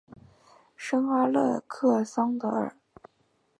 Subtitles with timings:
[0.75, 2.75] 圣阿勒克桑德尔。